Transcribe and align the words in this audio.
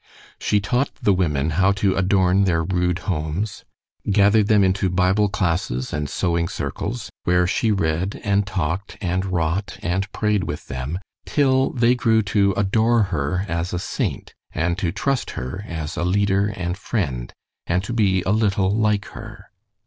She 0.39 0.59
taught 0.59 0.89
the 0.99 1.13
women 1.13 1.51
how 1.51 1.73
to 1.73 1.95
adorn 1.95 2.45
their 2.45 2.63
rude 2.63 2.97
homes, 3.05 3.63
gathered 4.09 4.47
them 4.47 4.63
into 4.63 4.89
Bible 4.89 5.29
classes 5.29 5.93
and 5.93 6.09
sewing 6.09 6.47
circles, 6.47 7.11
where 7.23 7.45
she 7.45 7.71
read 7.71 8.19
and 8.23 8.47
talked 8.47 8.97
and 8.99 9.23
wrought 9.25 9.77
and 9.83 10.11
prayed 10.11 10.45
with 10.45 10.65
them 10.67 10.97
till 11.27 11.69
they 11.69 11.93
grew 11.93 12.23
to 12.33 12.51
adore 12.53 13.03
her 13.13 13.45
as 13.47 13.73
a 13.73 13.77
saint, 13.77 14.33
and 14.51 14.75
to 14.79 14.91
trust 14.91 15.29
her 15.37 15.63
as 15.67 15.95
a 15.95 16.03
leader 16.03 16.47
and 16.47 16.79
friend, 16.79 17.31
and 17.67 17.83
to 17.83 17.93
be 17.93 18.23
a 18.23 18.31
little 18.31 18.71
like 18.71 19.05
her. 19.09 19.51